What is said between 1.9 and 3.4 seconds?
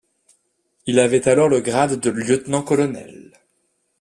de lieutenant-colonel.